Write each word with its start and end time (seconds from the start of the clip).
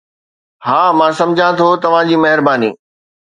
ها، 0.65 0.81
مان 0.99 1.11
سمجهان 1.19 1.53
ٿو، 1.59 1.67
توهان 1.83 2.05
جي 2.13 2.17
مهرباني 2.23 2.69